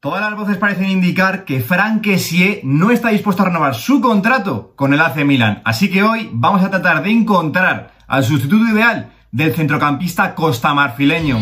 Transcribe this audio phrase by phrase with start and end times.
[0.00, 4.72] Todas las voces parecen indicar que Frank Kessie no está dispuesto a renovar su contrato
[4.76, 5.60] con el AC Milan.
[5.64, 11.40] Así que hoy vamos a tratar de encontrar al sustituto ideal del centrocampista costamarfileño.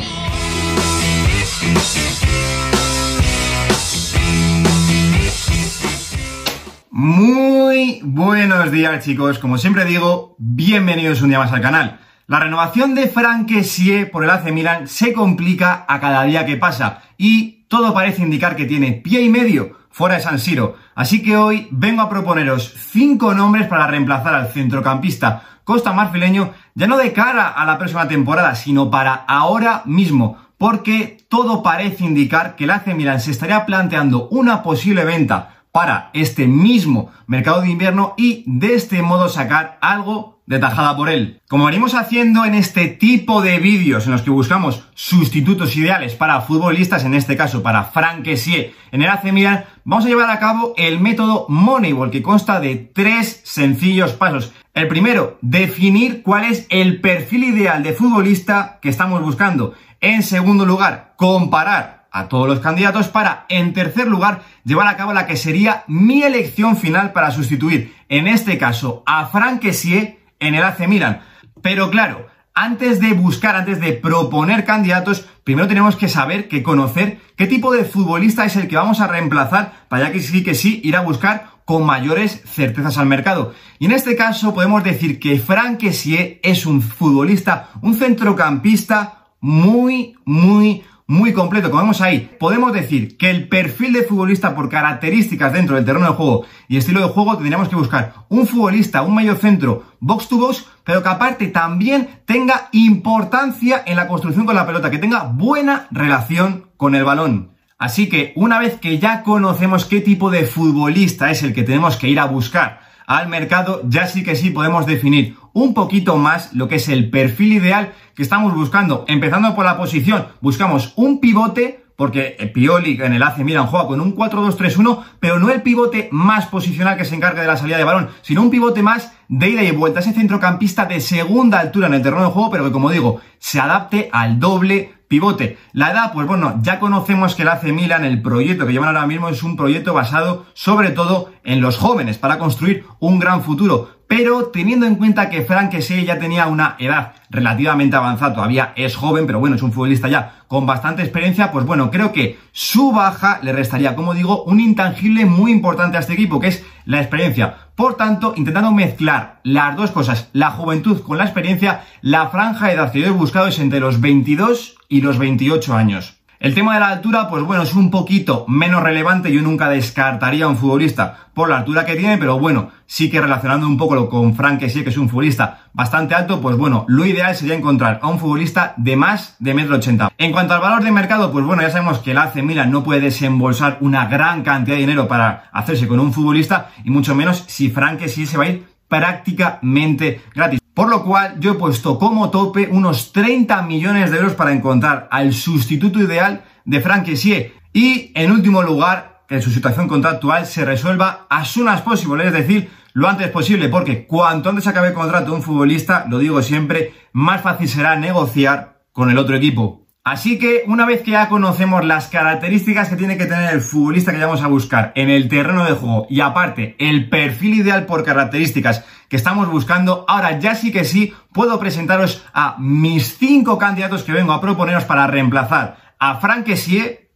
[6.91, 12.06] Muy buenos días chicos, como siempre digo, bienvenidos un día más al canal.
[12.29, 13.09] La renovación de
[13.47, 18.23] Kessie por el AC Milan se complica a cada día que pasa y todo parece
[18.23, 20.75] indicar que tiene pie y medio fuera de San Siro.
[20.97, 26.89] Así que hoy vengo a proponeros cinco nombres para reemplazar al centrocampista costa marfileño, ya
[26.89, 32.57] no de cara a la próxima temporada, sino para ahora mismo, porque todo parece indicar
[32.57, 37.71] que el AC Milan se estaría planteando una posible venta para este mismo mercado de
[37.71, 41.41] invierno y de este modo sacar algo de tajada por él.
[41.49, 46.41] Como venimos haciendo en este tipo de vídeos en los que buscamos sustitutos ideales para
[46.41, 50.73] futbolistas, en este caso para Frank en el AC Milan, vamos a llevar a cabo
[50.77, 54.53] el método Moneyball que consta de tres sencillos pasos.
[54.75, 59.75] El primero, definir cuál es el perfil ideal de futbolista que estamos buscando.
[60.01, 65.13] En segundo lugar, comparar a todos los candidatos para, en tercer lugar, llevar a cabo
[65.13, 70.63] la que sería mi elección final para sustituir, en este caso, a Kessie en el
[70.63, 71.21] AC Milan.
[71.63, 77.21] Pero claro, antes de buscar, antes de proponer candidatos, primero tenemos que saber, que conocer
[77.37, 80.55] qué tipo de futbolista es el que vamos a reemplazar para ya que sí que
[80.55, 83.53] sí ir a buscar con mayores certezas al mercado.
[83.79, 85.43] Y en este caso podemos decir que
[85.79, 93.17] Kessie es un futbolista, un centrocampista muy, muy, muy completo, como vemos ahí, podemos decir
[93.17, 97.13] que el perfil de futbolista por características dentro del terreno de juego y estilo de
[97.13, 101.47] juego tendríamos que buscar un futbolista, un medio centro, box to box, pero que aparte
[101.47, 107.05] también tenga importancia en la construcción con la pelota, que tenga buena relación con el
[107.05, 107.53] balón.
[107.79, 111.97] Así que una vez que ya conocemos qué tipo de futbolista es el que tenemos
[111.97, 116.53] que ir a buscar al mercado, ya sí que sí podemos definir un poquito más
[116.53, 119.07] lo que es el perfil ideal que estamos buscando.
[119.09, 124.03] Empezando por la posición, buscamos un pivote porque Pioli en el AC Milan juega con
[124.03, 127.85] un 4-2-3-1, pero no el pivote más posicional que se encargue de la salida de
[127.85, 131.95] balón, sino un pivote más de ida y vuelta, ese centrocampista de segunda altura en
[131.95, 135.57] el terreno de juego, pero que como digo, se adapte al doble pivote.
[135.73, 139.07] La edad, pues bueno, ya conocemos que el AC Milan, el proyecto que llevan ahora
[139.07, 143.96] mismo es un proyecto basado sobre todo en los jóvenes para construir un gran futuro
[144.09, 148.95] pero teniendo en cuenta que Frank Kessie ya tenía una edad relativamente avanzada, todavía es
[148.95, 152.93] joven, pero bueno, es un futbolista ya con bastante experiencia, pues bueno, creo que su
[152.93, 157.01] baja le restaría, como digo, un intangible muy importante a este equipo, que es la
[157.01, 157.57] experiencia.
[157.75, 162.75] Por tanto, intentando mezclar las dos cosas, la juventud con la experiencia, la franja de
[162.75, 166.16] edad que yo he buscado es entre los 22 y los 28 años.
[166.39, 169.33] El tema de la altura, pues bueno, es un poquito menos relevante.
[169.33, 173.21] Yo nunca descartaría a un futbolista por la altura que tiene, pero bueno, sí que
[173.21, 177.07] relacionando un poco con Frank sí que es un futbolista bastante alto, pues bueno, lo
[177.07, 180.11] ideal sería encontrar a un futbolista de más de metro ochenta.
[180.19, 182.85] En cuanto al valor de mercado, pues bueno, ya sabemos que el AC Milan no
[182.85, 187.45] puede desembolsar una gran cantidad de dinero para hacerse con un futbolista, y mucho menos
[187.47, 190.61] si Frank sí se va a ir prácticamente gratis.
[190.77, 195.09] Por lo cual yo he puesto como tope unos 30 millones de euros para encontrar
[195.11, 197.55] al sustituto ideal de Frank Kessie.
[197.73, 202.33] Y en último lugar, que su situación contractual se resuelva as soon as possible, es
[202.35, 206.43] decir, lo antes posible, porque cuanto antes acabe el contrato de un futbolista, lo digo
[206.43, 209.86] siempre, más fácil será negociar con el otro equipo.
[210.07, 214.13] Así que una vez que ya conocemos las características que tiene que tener el futbolista
[214.13, 218.05] que vamos a buscar en el terreno de juego y aparte el perfil ideal por
[218.05, 224.05] características que estamos buscando, ahora ya sí que sí puedo presentaros a mis cinco candidatos
[224.05, 226.47] que vengo a proponeros para reemplazar a Frank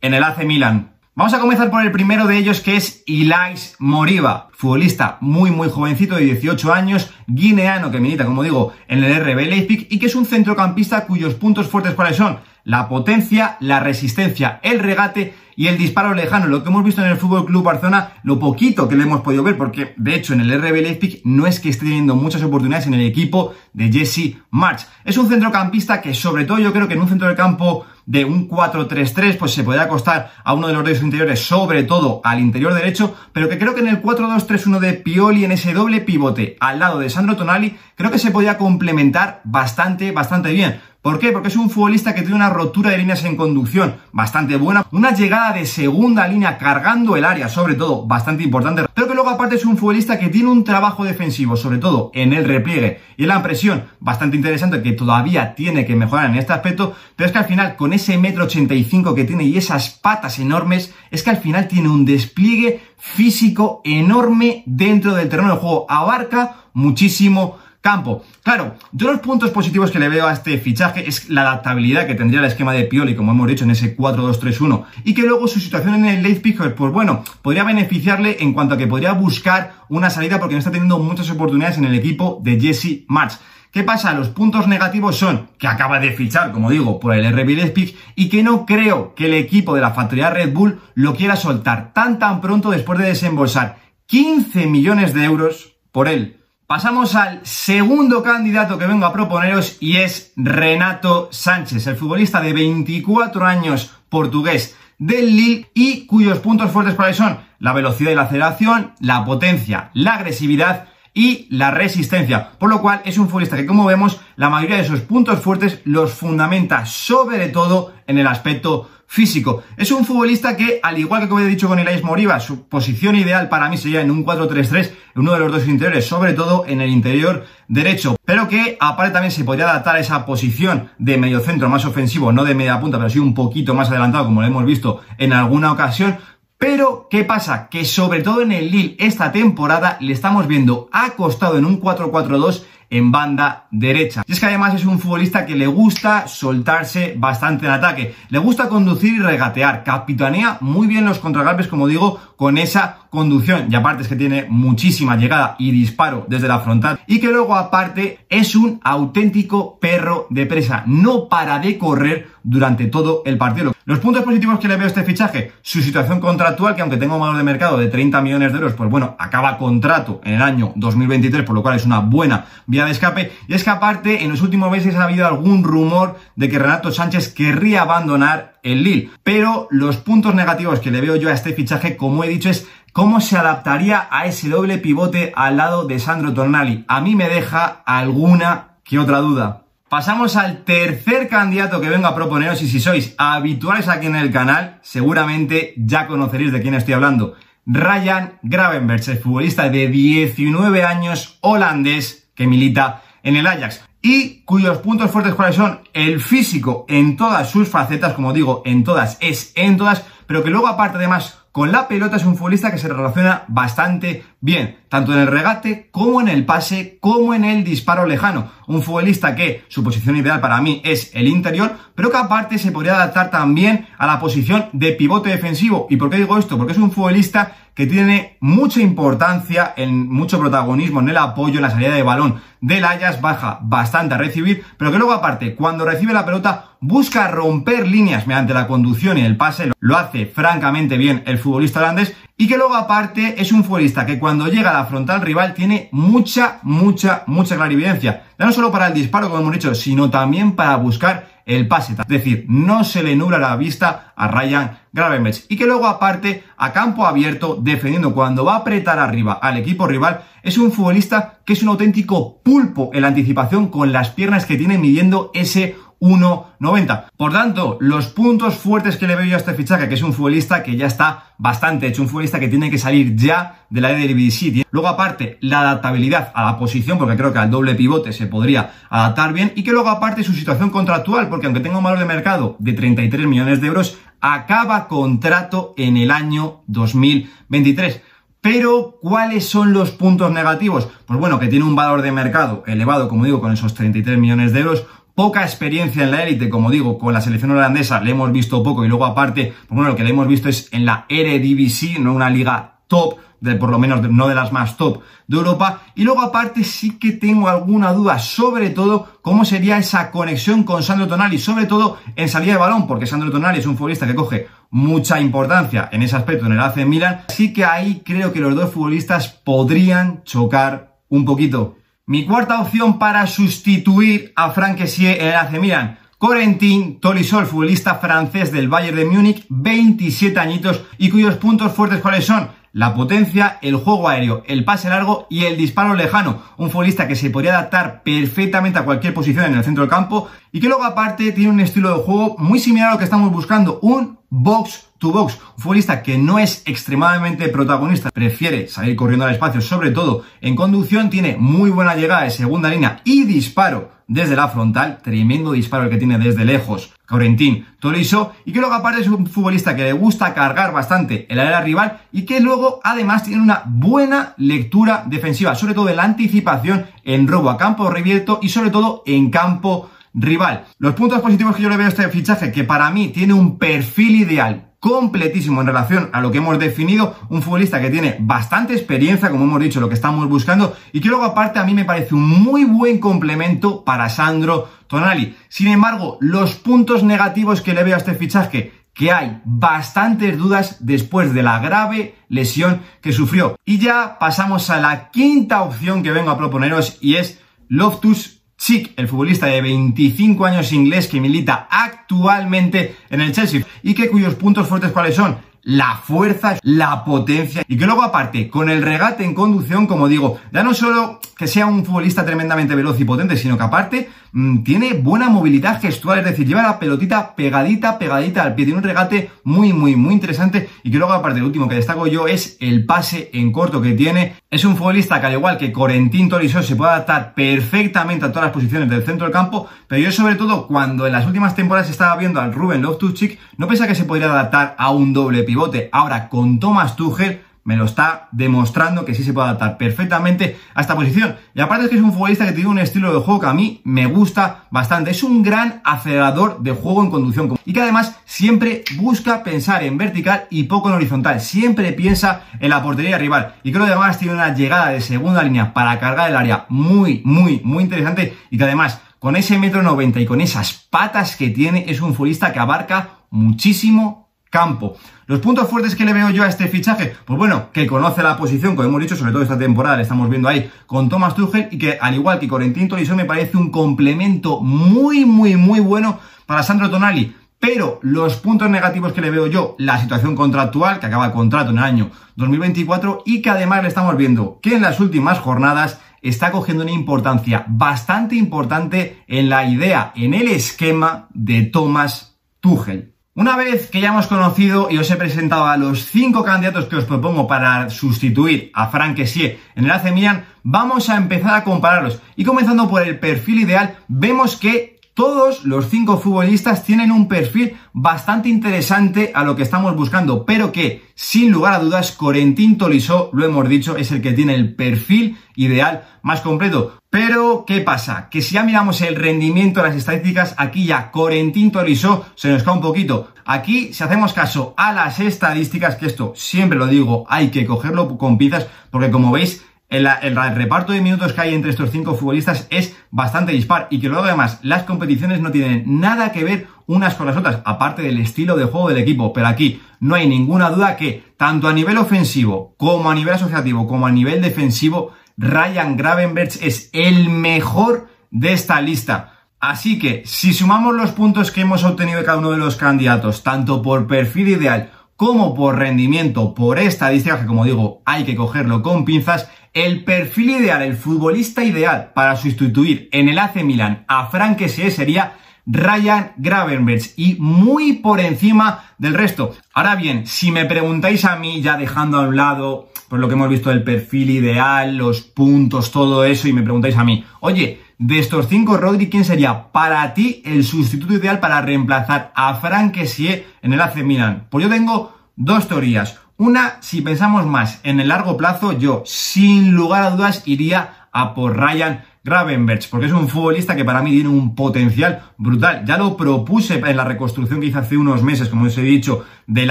[0.01, 0.97] en el AC Milan.
[1.15, 5.71] Vamos a comenzar por el primero de ellos que es Ilais Moriba, futbolista muy muy
[5.71, 10.05] jovencito de 18 años, guineano que milita como digo en el RB Leipzig y que
[10.05, 15.35] es un centrocampista cuyos puntos fuertes para él son la potencia, la resistencia, el regate
[15.57, 16.47] y el disparo lejano.
[16.47, 19.43] Lo que hemos visto en el Fútbol Club Barcelona, lo poquito que le hemos podido
[19.43, 22.87] ver, porque de hecho en el RB Leipzig no es que esté teniendo muchas oportunidades
[22.87, 24.87] en el equipo de Jesse March.
[25.05, 28.25] Es un centrocampista que sobre todo yo creo que en un centro del campo de
[28.25, 32.41] un 4-3-3, pues se puede acostar a uno de los dos interiores, sobre todo al
[32.41, 34.03] interior derecho, pero que creo que en el
[34.51, 38.33] 4-2-3-1 de Pioli, en ese doble pivote al lado de Sandro Tonali, creo que se
[38.33, 40.81] podía complementar bastante, bastante bien.
[41.03, 41.33] ¿Por qué?
[41.33, 45.15] Porque es un futbolista que tiene una rotura de líneas en conducción bastante buena, una
[45.15, 49.55] llegada de segunda línea cargando el área, sobre todo, bastante importante, pero que luego aparte
[49.55, 53.29] es un futbolista que tiene un trabajo defensivo, sobre todo en el repliegue y en
[53.29, 57.39] la presión, bastante interesante, que todavía tiene que mejorar en este aspecto, pero es que
[57.39, 61.39] al final, con ese metro 85 que tiene y esas patas enormes, es que al
[61.39, 68.25] final tiene un despliegue físico enorme dentro del terreno de juego, abarca muchísimo campo.
[68.43, 72.15] Claro, yo los puntos positivos que le veo a este fichaje es la adaptabilidad que
[72.15, 75.61] tendría el esquema de Pioli, como hemos dicho, en ese 4-2-3-1, y que luego su
[75.61, 80.11] situación en el picker, pues bueno, podría beneficiarle en cuanto a que podría buscar una
[80.11, 83.39] salida porque no está teniendo muchas oportunidades en el equipo de Jesse March.
[83.73, 84.13] ¿Qué pasa?
[84.15, 88.29] Los puntos negativos son que acaba de fichar, como digo, por el RB Leipzig y
[88.29, 92.19] que no creo que el equipo de la factoría Red Bull lo quiera soltar tan
[92.19, 96.40] tan pronto después de desembolsar 15 millones de euros por él.
[96.71, 102.53] Pasamos al segundo candidato que vengo a proponeros y es Renato Sánchez, el futbolista de
[102.53, 108.15] 24 años portugués del Lille y cuyos puntos fuertes para él son la velocidad y
[108.15, 112.51] la aceleración, la potencia, la agresividad y la resistencia.
[112.59, 115.81] Por lo cual es un futbolista que, como vemos, la mayoría de sus puntos fuertes
[115.85, 119.65] los fundamenta sobre todo en el aspecto físico.
[119.77, 123.17] Es un futbolista que, al igual que como he dicho con Elias Moriba, su posición
[123.17, 126.65] ideal para mí sería en un 4-3-3, en uno de los dos interiores, sobre todo
[126.65, 131.19] en el interior derecho, pero que aparte también se podría adaptar a esa posición de
[131.19, 134.43] medio centro más ofensivo, no de media punta, pero sí un poquito más adelantado, como
[134.43, 136.19] lo hemos visto en alguna ocasión,
[136.61, 137.71] pero, ¿qué pasa?
[137.71, 142.65] Que sobre todo en el Lille esta temporada le estamos viendo acostado en un 4-4-2
[142.91, 144.23] en banda derecha.
[144.27, 148.39] Y es que además es un futbolista que le gusta soltarse bastante en ataque, le
[148.39, 153.69] gusta conducir y regatear, capitanea muy bien los contragolpes, como digo, con esa conducción.
[153.71, 157.01] Y aparte es que tiene muchísima llegada y disparo desde la frontal.
[157.07, 160.83] Y que luego aparte es un auténtico perro de presa.
[160.87, 163.73] No para de correr durante todo el partido.
[163.91, 167.15] Los puntos positivos que le veo a este fichaje, su situación contractual, que aunque tenga
[167.15, 170.43] un valor de mercado de 30 millones de euros, pues bueno, acaba contrato en el
[170.43, 173.33] año 2023, por lo cual es una buena vía de escape.
[173.49, 176.93] Y es que aparte, en los últimos meses ha habido algún rumor de que Renato
[176.93, 179.11] Sánchez querría abandonar el Lille.
[179.25, 182.69] Pero los puntos negativos que le veo yo a este fichaje, como he dicho, es
[182.93, 186.85] cómo se adaptaría a ese doble pivote al lado de Sandro Tornali.
[186.87, 189.65] A mí me deja alguna que otra duda.
[189.91, 194.31] Pasamos al tercer candidato que vengo a proponeros y si sois habituales aquí en el
[194.31, 197.35] canal, seguramente ya conoceréis de quién estoy hablando.
[197.67, 203.85] Ryan Gravenberch, el futbolista de 19 años holandés que milita en el Ajax.
[204.01, 208.85] Y cuyos puntos fuertes cuáles son el físico en todas sus facetas, como digo, en
[208.85, 212.71] todas es en todas, pero que luego aparte además con la pelota es un futbolista
[212.71, 217.45] que se relaciona bastante bien, tanto en el regate como en el pase, como en
[217.45, 218.51] el disparo lejano.
[218.67, 222.73] Un futbolista que su posición ideal para mí es el interior, pero que aparte se
[222.73, 225.87] podría adaptar también a la posición de pivote defensivo.
[225.89, 226.59] ¿Y por qué digo esto?
[226.59, 231.63] Porque es un futbolista que tiene mucha importancia, en mucho protagonismo en el apoyo, en
[231.63, 235.87] la salida de balón del Ajax, baja bastante a recibir, pero que luego aparte, cuando
[235.87, 240.99] recibe la pelota, busca romper líneas mediante la conducción y el pase, lo hace francamente
[240.99, 244.75] bien el futbolista holandés, y que luego aparte es un futbolista que cuando llega a
[244.75, 249.41] la frontal rival tiene mucha, mucha, mucha clarividencia, ya no solo para el disparo, como
[249.41, 251.95] hemos dicho, sino también para buscar el pase.
[251.95, 255.47] Es decir, no se le nubla la vista a Ryan Gravenberch.
[255.49, 259.87] Y que luego, aparte, a campo abierto, defendiendo cuando va a apretar arriba al equipo
[259.87, 264.47] rival, es un futbolista que es un auténtico pulpo en la anticipación con las piernas
[264.47, 267.05] que tiene midiendo ese 1.90.
[267.17, 270.15] Por tanto, los puntos fuertes que le veo yo a este fichaje, que es un
[270.15, 273.91] futbolista que ya está bastante hecho, un futbolista que tiene que salir ya de la
[273.91, 274.67] Eredivisie.
[274.71, 278.73] Luego, aparte, la adaptabilidad a la posición, porque creo que al doble pivote se podría
[278.89, 282.07] adaptar bien, y que luego, aparte, su situación contractual, porque aunque tenga un valor de
[282.07, 288.03] mercado de 33 millones de euros, acaba contrato en el año 2023.
[288.43, 290.89] Pero, ¿cuáles son los puntos negativos?
[291.05, 294.55] Pues bueno, que tiene un valor de mercado elevado, como digo, con esos 33 millones
[294.55, 294.87] de euros,
[295.21, 298.87] poca experiencia en la élite, como digo, con la selección holandesa le hemos visto poco
[298.87, 302.15] y luego aparte, pues bueno, lo que le hemos visto es en la Eredivisie, no
[302.15, 305.83] una liga top, de por lo menos no de las más top de Europa.
[305.95, 310.83] Y luego aparte sí que tengo alguna duda, sobre todo cómo sería esa conexión con
[310.83, 314.15] Sandro Tonali, sobre todo en salida de balón, porque Sandro Tonali es un futbolista que
[314.15, 317.25] coge mucha importancia en ese aspecto en el AC Milan.
[317.29, 321.77] Así que ahí creo que los dos futbolistas podrían chocar un poquito.
[322.11, 325.97] Mi cuarta opción para sustituir a Frank Kessie en el AC Milan.
[326.19, 332.27] Corentin Tolisso, futbolista francés del Bayern de Múnich, 27 añitos y cuyos puntos fuertes cuáles
[332.27, 336.43] son la potencia, el juego aéreo, el pase largo y el disparo lejano.
[336.57, 340.29] Un futbolista que se podría adaptar perfectamente a cualquier posición en el centro del campo
[340.51, 343.31] y que luego aparte tiene un estilo de juego muy similar a lo que estamos
[343.31, 349.27] buscando, un box to box, un futbolista que no es extremadamente protagonista, prefiere salir corriendo
[349.27, 353.91] al espacio, sobre todo en conducción, tiene muy buena llegada de segunda línea y disparo
[354.07, 358.75] desde la frontal, tremendo disparo el que tiene desde lejos Corentín Tolisso, y que luego
[358.75, 362.81] aparte es un futbolista que le gusta cargar bastante el área rival y que luego
[362.85, 367.89] además tiene una buena lectura defensiva, sobre todo en la anticipación en robo a campo
[367.89, 370.65] revierto y sobre todo en campo rival.
[370.79, 373.59] Los puntos positivos que yo le veo a este fichaje, que para mí tiene un
[373.59, 378.73] perfil ideal completísimo en relación a lo que hemos definido, un futbolista que tiene bastante
[378.73, 381.85] experiencia, como hemos dicho, lo que estamos buscando, y que luego aparte a mí me
[381.85, 385.37] parece un muy buen complemento para Sandro Tonali.
[385.51, 390.79] Sin embargo, los puntos negativos que le veo a este fichaje, que hay bastantes dudas
[390.81, 393.57] después de la grave lesión que sufrió.
[393.65, 398.93] Y ya pasamos a la quinta opción que vengo a proponeros y es Loftus Chic,
[398.99, 404.35] el futbolista de 25 años inglés que milita actualmente en el Chelsea y que cuyos
[404.35, 409.25] puntos fuertes cuáles son la fuerza, la potencia y que luego aparte con el regate
[409.25, 413.39] en conducción, como digo, ya no solo que sea un futbolista tremendamente veloz y potente,
[413.39, 418.43] sino que aparte mmm, tiene buena movilidad gestual, es decir, lleva la pelotita pegadita, pegadita
[418.43, 421.69] al pie, tiene un regate muy, muy, muy interesante y que luego aparte el último
[421.69, 424.35] que destaco yo es el pase en corto que tiene.
[424.53, 428.47] Es un futbolista que al igual que Corentín Tolisso se puede adaptar perfectamente a todas
[428.47, 431.89] las posiciones del centro del campo, pero yo sobre todo cuando en las últimas temporadas
[431.89, 435.89] estaba viendo al Ruben Loftus-Cheek, no pensaba que se podría adaptar a un doble pivote.
[435.93, 440.81] Ahora con Thomas Tuchel me lo está demostrando que sí se puede adaptar perfectamente a
[440.81, 441.37] esta posición.
[441.55, 443.55] Y aparte es que es un futbolista que tiene un estilo de juego que a
[443.55, 445.13] mí me gusta bastante.
[445.13, 449.99] Es un gran acelerador de juego en conducción y que además siempre busca pensar en
[449.99, 451.41] vertical y poco en horizontal.
[451.41, 453.55] Siempre piensa en la portería rival.
[453.63, 457.23] Y creo que además tiene una llegada de segunda línea para cargar el área muy,
[457.25, 461.51] muy, muy interesante y que además con ese metro 90 y con esas patas que
[461.51, 464.97] tiene es un futbolista que abarca muchísimo campo.
[465.31, 468.37] Los puntos fuertes que le veo yo a este fichaje, pues bueno, que conoce la
[468.37, 471.69] posición, como hemos dicho, sobre todo esta temporada, le estamos viendo ahí con Thomas Tuchel
[471.71, 476.19] y que al igual que Corentin Tolisso me parece un complemento muy, muy, muy bueno
[476.47, 477.33] para Sandro Tonali.
[477.61, 481.71] Pero los puntos negativos que le veo yo, la situación contractual, que acaba el contrato
[481.71, 486.01] en el año 2024 y que además le estamos viendo que en las últimas jornadas
[486.23, 493.10] está cogiendo una importancia bastante importante en la idea, en el esquema de Thomas Tuchel.
[493.37, 496.97] Una vez que ya hemos conocido y os he presentado a los cinco candidatos que
[496.97, 501.63] os propongo para sustituir a Frank Kessie en el AC Milan, vamos a empezar a
[501.63, 502.21] compararlos.
[502.35, 507.77] Y comenzando por el perfil ideal, vemos que todos los cinco futbolistas tienen un perfil
[507.93, 513.31] bastante interesante a lo que estamos buscando, pero que, sin lugar a dudas, Corentín Tolisso,
[513.33, 516.95] lo hemos dicho, es el que tiene el perfil ideal más completo.
[517.11, 518.29] Pero, ¿qué pasa?
[518.31, 522.75] Que si ya miramos el rendimiento, las estadísticas, aquí ya Corentín Tolisso se nos cae
[522.75, 523.33] un poquito.
[523.45, 528.17] Aquí, si hacemos caso a las estadísticas, que esto siempre lo digo, hay que cogerlo
[528.17, 532.67] con pinzas, porque como veis, el, reparto de minutos que hay entre estos cinco futbolistas
[532.71, 537.17] es bastante dispar y que luego además las competiciones no tienen nada que ver unas
[537.17, 539.33] con las otras, aparte del estilo de juego del equipo.
[539.33, 543.89] Pero aquí no hay ninguna duda que tanto a nivel ofensivo como a nivel asociativo
[543.89, 549.33] como a nivel defensivo, Ryan Gravenberch es el mejor de esta lista.
[549.59, 553.43] Así que si sumamos los puntos que hemos obtenido de cada uno de los candidatos,
[553.43, 558.83] tanto por perfil ideal como por rendimiento, por estadísticas, que como digo, hay que cogerlo
[558.83, 564.27] con pinzas, el perfil ideal, el futbolista ideal para sustituir en el AC Milan a
[564.27, 565.35] Frank sería
[565.67, 569.55] Ryan Gravenberch y muy por encima del resto.
[569.73, 573.35] Ahora bien, si me preguntáis a mí, ya dejando a un lado por lo que
[573.35, 577.81] hemos visto del perfil ideal, los puntos, todo eso, y me preguntáis a mí, oye,
[577.99, 582.95] de estos cinco, Rodri, ¿quién sería para ti el sustituto ideal para reemplazar a Frank
[582.95, 584.47] Kessie en el AC Milan?
[584.49, 586.19] Pues yo tengo dos teorías.
[586.41, 591.35] Una, si pensamos más en el largo plazo, yo sin lugar a dudas iría a
[591.35, 595.85] por Ryan Gravenberch, porque es un futbolista que para mí tiene un potencial brutal.
[595.87, 599.25] Ya lo propuse en la reconstrucción que hice hace unos meses, como os he dicho,
[599.47, 599.71] del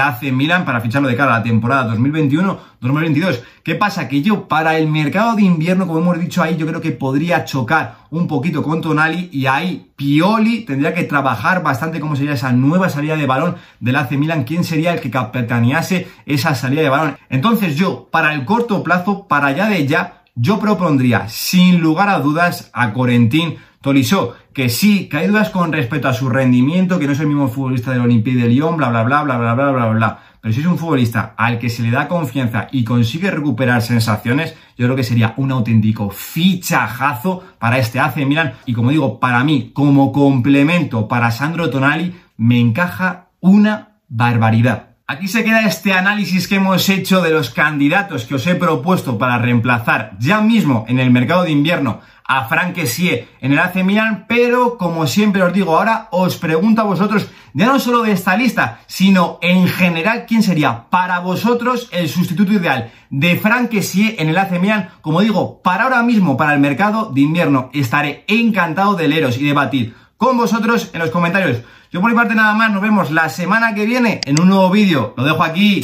[0.00, 3.40] AC Milan para ficharlo de cara a la temporada 2021-2022.
[3.62, 4.08] ¿Qué pasa?
[4.08, 7.44] Que yo para el mercado de invierno, como hemos dicho ahí, yo creo que podría
[7.44, 12.52] chocar un poquito con Tonali y ahí Pioli tendría que trabajar bastante cómo sería esa
[12.52, 16.88] nueva salida de balón del AC Milan, quién sería el que capitanease esa salida de
[16.88, 17.16] balón.
[17.28, 22.18] Entonces yo, para el corto plazo, para allá de ya, yo propondría, sin lugar a
[22.18, 27.06] dudas, a Corentín Tolisso, que sí, que hay dudas con respecto a su rendimiento, que
[27.06, 29.70] no es el mismo futbolista del Olympique de Lyon, bla, bla, bla, bla, bla, bla,
[29.70, 30.22] bla, bla.
[30.40, 34.54] pero si es un futbolista al que se le da confianza y consigue recuperar sensaciones,
[34.78, 39.44] yo creo que sería un auténtico fichajazo para este AC Milan y como digo, para
[39.44, 44.89] mí, como complemento para Sandro Tonali, me encaja una barbaridad.
[45.10, 49.18] Aquí se queda este análisis que hemos hecho de los candidatos que os he propuesto
[49.18, 54.26] para reemplazar ya mismo en el mercado de invierno a Frank en el AC Milan,
[54.28, 58.36] pero como siempre os digo, ahora os pregunto a vosotros, ya no solo de esta
[58.36, 64.38] lista, sino en general, ¿quién sería para vosotros el sustituto ideal de Frank en el
[64.38, 64.90] AC Milan?
[65.00, 69.44] Como digo, para ahora mismo, para el mercado de invierno, estaré encantado de leeros y
[69.44, 71.62] debatir con vosotros en los comentarios.
[71.92, 74.70] Yo por mi parte nada más, nos vemos la semana que viene en un nuevo
[74.70, 75.12] vídeo.
[75.16, 75.80] Lo dejo aquí.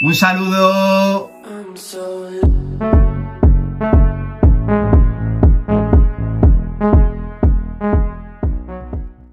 [0.00, 1.30] Un saludo.